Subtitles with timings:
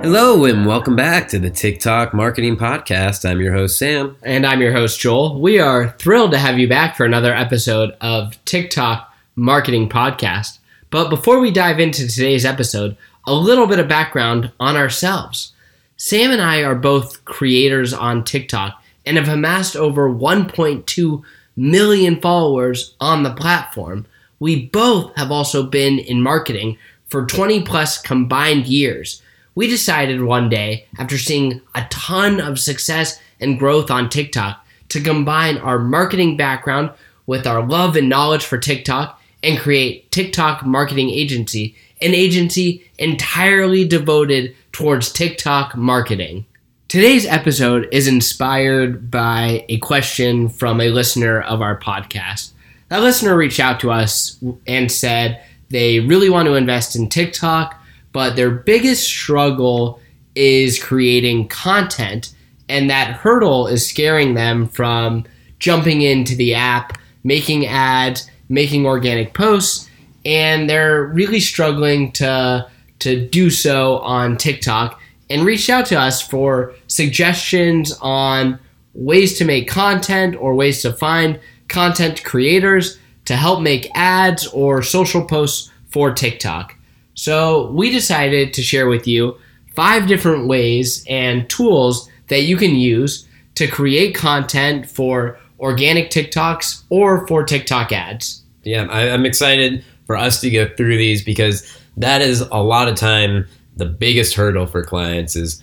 [0.00, 3.28] Hello, and welcome back to the TikTok Marketing Podcast.
[3.28, 4.16] I'm your host, Sam.
[4.22, 5.40] And I'm your host, Joel.
[5.40, 10.60] We are thrilled to have you back for another episode of TikTok Marketing Podcast.
[10.90, 15.52] But before we dive into today's episode, a little bit of background on ourselves.
[15.96, 21.22] Sam and I are both creators on TikTok and have amassed over 1.2
[21.56, 24.06] million followers on the platform.
[24.38, 26.78] We both have also been in marketing
[27.08, 29.22] for 20 plus combined years.
[29.58, 35.00] We decided one day, after seeing a ton of success and growth on TikTok, to
[35.00, 36.92] combine our marketing background
[37.26, 43.84] with our love and knowledge for TikTok and create TikTok Marketing Agency, an agency entirely
[43.84, 46.46] devoted towards TikTok marketing.
[46.86, 52.52] Today's episode is inspired by a question from a listener of our podcast.
[52.90, 57.74] That listener reached out to us and said they really want to invest in TikTok,
[58.18, 60.00] but their biggest struggle
[60.34, 62.34] is creating content,
[62.68, 65.22] and that hurdle is scaring them from
[65.60, 69.88] jumping into the app, making ads, making organic posts,
[70.24, 72.66] and they're really struggling to
[72.98, 75.00] to do so on TikTok
[75.30, 78.58] and reached out to us for suggestions on
[78.94, 84.82] ways to make content or ways to find content creators to help make ads or
[84.82, 86.74] social posts for TikTok.
[87.18, 89.36] So, we decided to share with you
[89.74, 96.84] five different ways and tools that you can use to create content for organic TikToks
[96.90, 98.44] or for TikTok ads.
[98.62, 102.86] Yeah, I, am excited for us to go through these because that is a lot
[102.86, 105.60] of time the biggest hurdle for clients is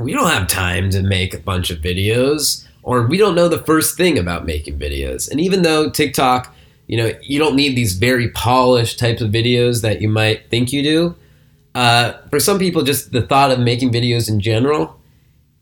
[0.00, 3.64] we don't have time to make a bunch of videos or we don't know the
[3.64, 5.30] first thing about making videos.
[5.30, 6.54] And even though TikTok,
[6.88, 10.72] you know, you don't need these very polished types of videos that you might think
[10.72, 11.16] you do.
[11.74, 14.98] Uh, for some people, just the thought of making videos in general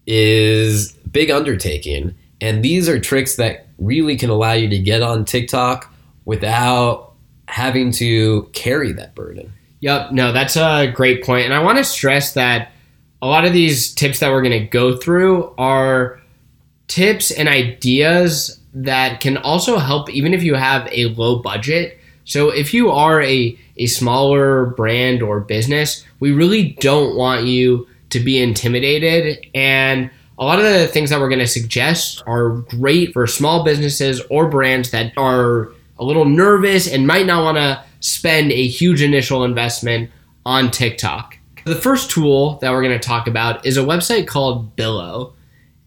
[0.07, 2.15] is big undertaking.
[2.41, 5.92] And these are tricks that really can allow you to get on TikTok
[6.25, 7.13] without
[7.48, 9.53] having to carry that burden.
[9.81, 11.45] Yep, no, that's a great point.
[11.45, 12.73] And I want to stress that
[13.20, 16.20] a lot of these tips that we're going to go through are
[16.86, 21.98] tips and ideas that can also help even if you have a low budget.
[22.25, 27.89] So if you are a, a smaller brand or business, we really don't want you
[28.11, 29.47] to be intimidated.
[29.55, 33.65] And a lot of the things that we're going to suggest are great for small
[33.65, 38.67] businesses or brands that are a little nervous and might not want to spend a
[38.67, 40.11] huge initial investment
[40.45, 41.39] on TikTok.
[41.65, 45.33] The first tool that we're going to talk about is a website called Billo.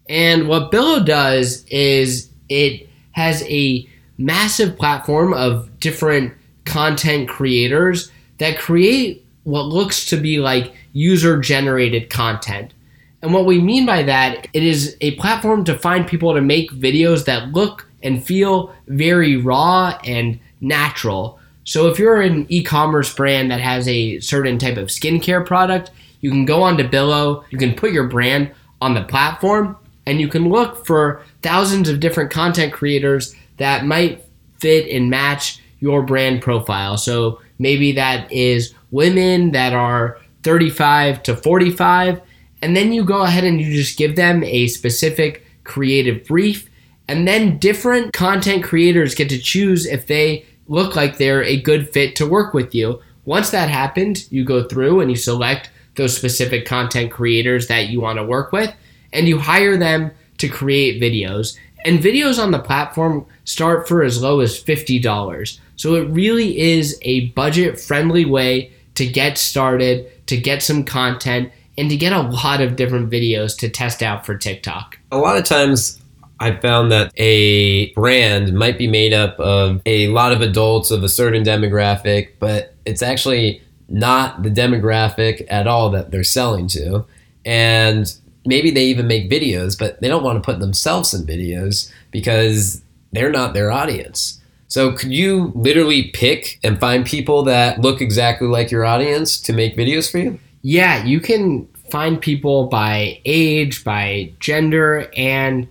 [0.08, 3.88] And what Billo does is it has a
[4.18, 6.34] massive platform of different
[6.66, 12.74] content creators that create what looks to be like user generated content.
[13.22, 16.70] And what we mean by that, it is a platform to find people to make
[16.72, 21.38] videos that look and feel very raw and natural.
[21.64, 25.90] So if you're an e-commerce brand that has a certain type of skincare product,
[26.20, 28.50] you can go onto Billo, you can put your brand
[28.80, 29.76] on the platform,
[30.10, 34.24] and you can look for thousands of different content creators that might
[34.58, 36.96] fit and match your brand profile.
[36.96, 42.20] So maybe that is women that are 35 to 45,
[42.60, 46.68] and then you go ahead and you just give them a specific creative brief,
[47.06, 51.88] and then different content creators get to choose if they look like they're a good
[51.92, 53.00] fit to work with you.
[53.24, 58.00] Once that happens, you go through and you select those specific content creators that you
[58.00, 58.74] want to work with
[59.12, 61.56] and you hire them to create videos.
[61.84, 65.58] And videos on the platform start for as low as $50.
[65.76, 71.50] So it really is a budget friendly way to get started, to get some content,
[71.78, 74.98] and to get a lot of different videos to test out for TikTok.
[75.10, 75.98] A lot of times
[76.38, 81.02] I found that a brand might be made up of a lot of adults of
[81.02, 87.04] a certain demographic, but it's actually not the demographic at all that they're selling to.
[87.44, 88.12] And
[88.44, 92.82] maybe they even make videos, but they don't want to put themselves in videos because
[93.12, 94.40] they're not their audience.
[94.68, 99.52] So, could you literally pick and find people that look exactly like your audience to
[99.52, 100.38] make videos for you?
[100.62, 105.66] Yeah, you can find people by age, by gender, and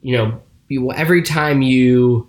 [0.00, 0.42] you know,
[0.94, 2.26] every time you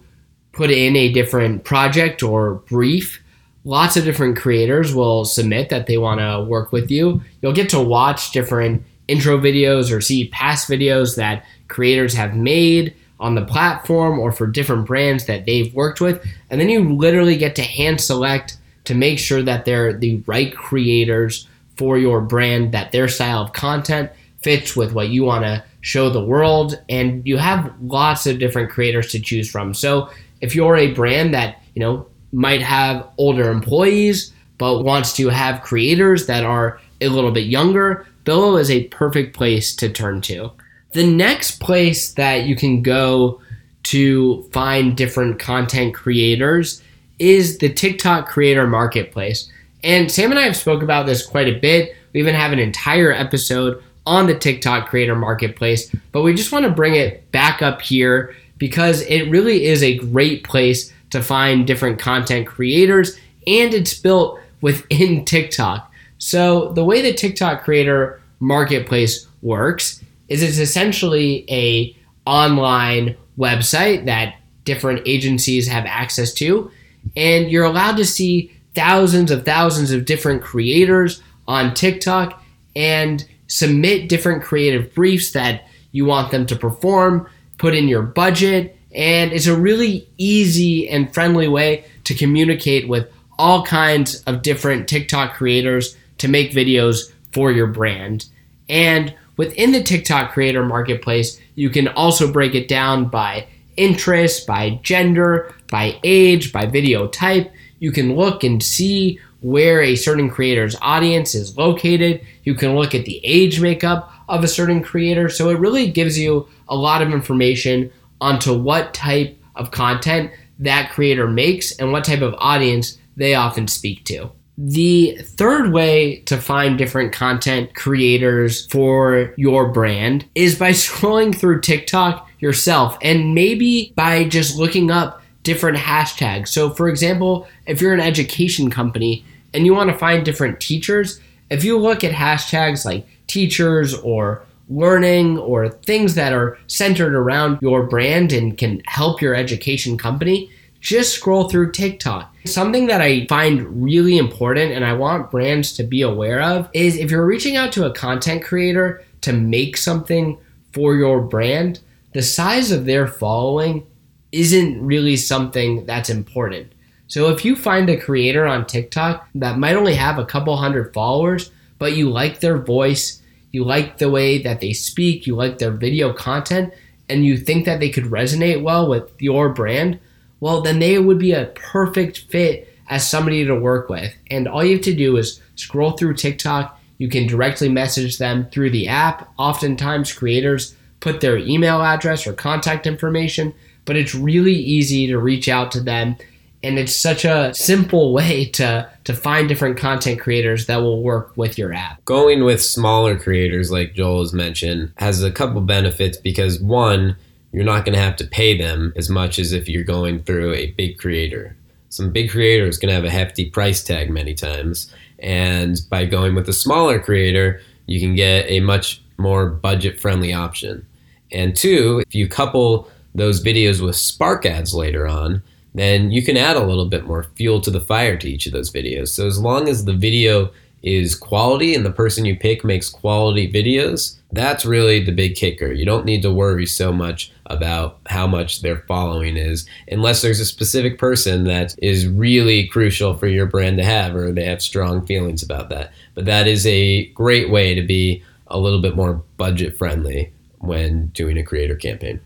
[0.51, 3.21] put in a different project or brief,
[3.63, 7.21] lots of different creators will submit that they want to work with you.
[7.41, 12.95] You'll get to watch different intro videos or see past videos that creators have made
[13.19, 16.25] on the platform or for different brands that they've worked with.
[16.50, 20.53] And then you literally get to hand select to make sure that they're the right
[20.55, 21.47] creators
[21.77, 24.11] for your brand that their style of content
[24.41, 28.69] fits with what you want to show the world and you have lots of different
[28.69, 30.09] creators to choose from so
[30.41, 35.61] if you're a brand that you know might have older employees but wants to have
[35.61, 40.51] creators that are a little bit younger billo is a perfect place to turn to
[40.93, 43.41] the next place that you can go
[43.83, 46.81] to find different content creators
[47.19, 49.51] is the TikTok creator marketplace.
[49.83, 51.95] And Sam and I have spoke about this quite a bit.
[52.13, 56.65] We even have an entire episode on the TikTok creator marketplace, but we just want
[56.65, 61.67] to bring it back up here because it really is a great place to find
[61.67, 63.17] different content creators
[63.47, 65.91] and it's built within TikTok.
[66.23, 74.35] So the way the TikTok creator marketplace works is it's essentially a online website that
[74.63, 76.71] different agencies have access to
[77.17, 82.41] and you're allowed to see thousands of thousands of different creators on TikTok
[82.73, 87.27] and submit different creative briefs that you want them to perform,
[87.57, 93.11] put in your budget, and it's a really easy and friendly way to communicate with
[93.37, 98.25] all kinds of different TikTok creators to make videos for your brand.
[98.69, 104.80] And within the TikTok creator marketplace, you can also break it down by interest, by
[104.83, 107.51] gender, by age, by video type.
[107.80, 112.25] You can look and see where a certain creator's audience is located.
[112.44, 115.27] You can look at the age makeup of a certain creator.
[115.27, 120.92] So it really gives you a lot of information onto what type of content that
[120.92, 124.31] creator makes and what type of audience they often speak to.
[124.57, 131.61] The third way to find different content creators for your brand is by scrolling through
[131.61, 136.50] TikTok yourself and maybe by just looking up different hashtags.
[136.50, 141.19] So, for example, if you're an education company and you want to find different teachers,
[141.49, 147.59] if you look at hashtags like teachers or learning or things that are centered around
[147.61, 150.49] your brand and can help your education company,
[150.83, 152.35] just scroll through TikTok.
[152.45, 156.97] Something that I find really important and I want brands to be aware of is
[156.97, 160.38] if you're reaching out to a content creator to make something
[160.74, 161.80] for your brand,
[162.12, 163.88] the size of their following
[164.33, 166.74] isn't really something that's important.
[167.07, 170.94] So if you find a creator on TikTok that might only have a couple hundred
[170.94, 171.50] followers,
[171.80, 173.21] but you like their voice,
[173.53, 176.74] you like the way that they speak, you like their video content,
[177.07, 180.00] and you think that they could resonate well with your brand,
[180.44, 184.13] well, then they would be a perfect fit as somebody to work with.
[184.30, 186.80] And all you have to do is scroll through TikTok.
[186.98, 189.31] You can directly message them through the app.
[189.38, 193.54] Oftentimes, creators put their email address or contact information
[193.86, 196.16] but it's really easy to reach out to them
[196.62, 201.36] and it's such a simple way to to find different content creators that will work
[201.36, 202.04] with your app.
[202.06, 207.18] Going with smaller creators like Joel has mentioned has a couple benefits because one,
[207.53, 210.53] you're not going to have to pay them as much as if you're going through
[210.53, 211.55] a big creator.
[211.89, 216.35] Some big creators going to have a hefty price tag many times, and by going
[216.35, 220.85] with a smaller creator, you can get a much more budget friendly option.
[221.31, 225.44] And two, if you couple those videos with Spark ads later on,
[225.75, 228.53] then you can add a little bit more fuel to the fire to each of
[228.53, 229.09] those videos.
[229.09, 230.51] So as long as the video
[230.83, 235.71] is quality and the person you pick makes quality videos, that's really the big kicker.
[235.71, 240.40] You don't need to worry so much about how much their following is unless there's
[240.40, 244.61] a specific person that is really crucial for your brand to have or they have
[244.61, 245.94] strong feelings about that.
[246.16, 251.07] But that is a great way to be a little bit more budget friendly when
[251.07, 252.19] doing a creator campaign.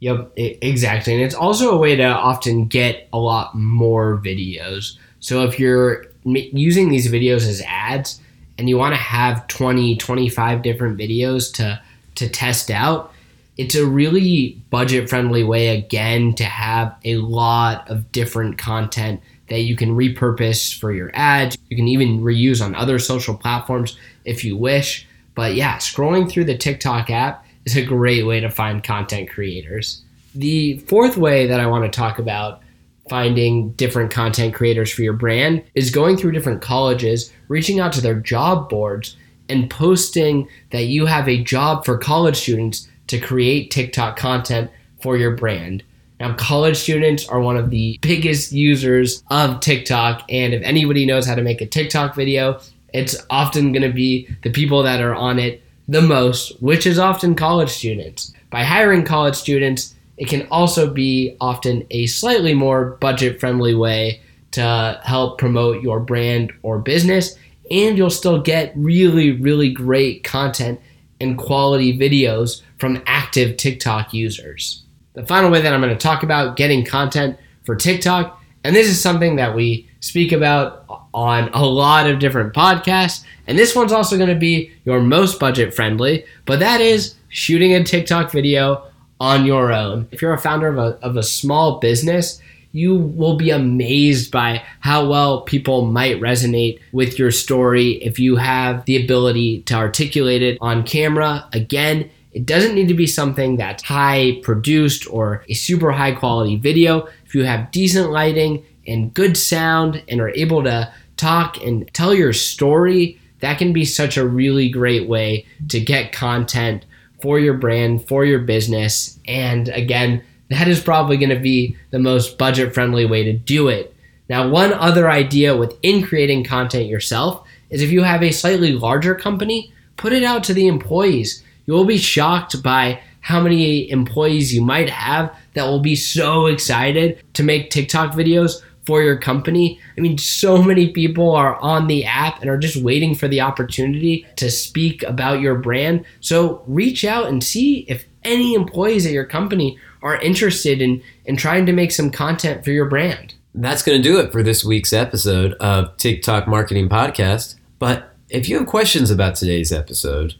[0.00, 1.12] Yep, exactly.
[1.12, 4.96] And it's also a way to often get a lot more videos.
[5.20, 8.20] So if you're using these videos as ads
[8.58, 11.80] and you want to have 20, 25 different videos to
[12.16, 13.12] to test out,
[13.56, 19.60] it's a really budget friendly way again to have a lot of different content that
[19.60, 21.58] you can repurpose for your ads.
[21.68, 25.06] You can even reuse on other social platforms if you wish.
[25.34, 30.02] But yeah, scrolling through the TikTok app is a great way to find content creators.
[30.34, 32.62] The fourth way that I want to talk about
[33.10, 38.00] finding different content creators for your brand is going through different colleges, reaching out to
[38.00, 39.16] their job boards,
[39.48, 44.70] and posting that you have a job for college students to create TikTok content
[45.02, 45.82] for your brand.
[46.20, 51.26] Now, college students are one of the biggest users of TikTok, and if anybody knows
[51.26, 52.60] how to make a TikTok video,
[52.94, 56.98] it's often going to be the people that are on it the most, which is
[56.98, 58.32] often college students.
[58.50, 64.20] By hiring college students, it can also be often a slightly more budget friendly way
[64.52, 67.36] to help promote your brand or business
[67.70, 70.80] and you'll still get really, really great content
[71.20, 74.82] and quality videos from active TikTok users.
[75.14, 78.88] The final way that I'm going to talk about getting content for TikTok, and this
[78.88, 80.84] is something that we speak about
[81.14, 85.38] on a lot of different podcasts, and this one's also going to be your most
[85.38, 88.89] budget friendly, but that is shooting a TikTok video
[89.20, 90.08] on your own.
[90.10, 92.40] If you're a founder of a, of a small business,
[92.72, 98.36] you will be amazed by how well people might resonate with your story if you
[98.36, 101.48] have the ability to articulate it on camera.
[101.52, 106.56] Again, it doesn't need to be something that's high produced or a super high quality
[106.56, 107.08] video.
[107.26, 112.14] If you have decent lighting and good sound and are able to talk and tell
[112.14, 116.84] your story, that can be such a really great way to get content
[117.20, 119.18] for your brand, for your business.
[119.26, 123.68] And again, that is probably going to be the most budget friendly way to do
[123.68, 123.94] it.
[124.28, 129.14] Now, one other idea within creating content yourself is if you have a slightly larger
[129.14, 131.42] company, put it out to the employees.
[131.66, 136.46] You will be shocked by how many employees you might have that will be so
[136.46, 139.78] excited to make TikTok videos for your company.
[139.96, 143.40] I mean, so many people are on the app and are just waiting for the
[143.40, 146.04] opportunity to speak about your brand.
[146.18, 151.36] So reach out and see if any employees at your company are interested in, in
[151.36, 153.34] trying to make some content for your brand.
[153.54, 157.54] That's going to do it for this week's episode of TikTok Marketing Podcast.
[157.78, 160.34] But if you have questions about today's episode,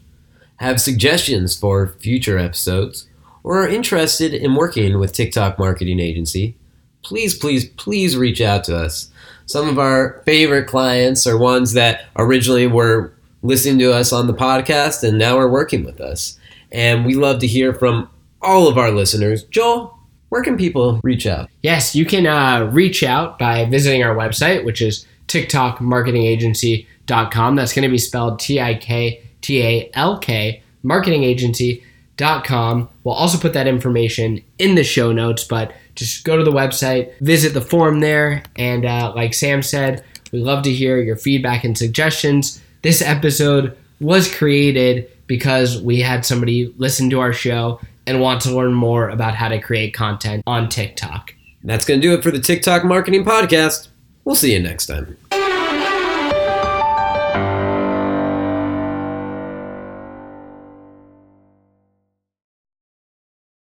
[0.57, 3.07] have suggestions for future episodes,
[3.45, 6.57] or are interested in working with TikTok Marketing Agency,
[7.03, 9.09] please, please, please reach out to us.
[9.45, 14.33] Some of our favorite clients are ones that originally were listening to us on the
[14.33, 16.37] podcast and now are working with us.
[16.71, 18.07] And we love to hear from
[18.41, 19.43] all of our listeners.
[19.43, 19.97] Joel,
[20.29, 21.49] where can people reach out?
[21.61, 27.55] Yes, you can uh, reach out by visiting our website, which is tiktalkmarketingagency.com.
[27.55, 32.89] That's going to be spelled T I K T A L K, marketingagency.com.
[33.03, 37.17] We'll also put that information in the show notes, but just go to the website,
[37.19, 41.63] visit the forum there, and uh, like Sam said, we love to hear your feedback
[41.63, 42.61] and suggestions.
[42.81, 48.55] This episode was created because we had somebody listen to our show and want to
[48.55, 51.33] learn more about how to create content on TikTok.
[51.63, 53.89] That's going to do it for the TikTok Marketing Podcast.
[54.25, 55.17] We'll see you next time.